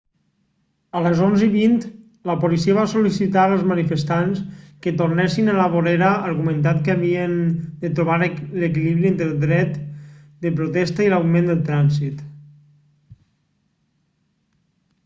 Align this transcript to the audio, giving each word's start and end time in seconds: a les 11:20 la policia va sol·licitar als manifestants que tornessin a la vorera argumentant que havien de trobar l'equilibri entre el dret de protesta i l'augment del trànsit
a 0.99 0.99
les 1.07 1.19
11:20 1.23 1.83
la 2.29 2.35
policia 2.45 2.77
va 2.77 2.85
sol·licitar 2.93 3.43
als 3.49 3.65
manifestants 3.71 4.39
que 4.85 4.93
tornessin 5.03 5.53
a 5.53 5.59
la 5.59 5.67
vorera 5.75 6.09
argumentant 6.31 6.81
que 6.89 6.95
havien 6.95 7.37
de 7.85 7.93
trobar 8.01 8.17
l'equilibri 8.29 9.11
entre 9.13 9.29
el 9.29 9.37
dret 9.47 9.79
de 10.47 10.55
protesta 10.63 11.07
i 11.09 11.13
l'augment 11.17 11.49
del 11.55 11.65
trànsit 11.73 12.25